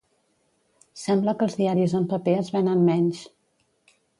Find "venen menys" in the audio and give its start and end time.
2.57-3.25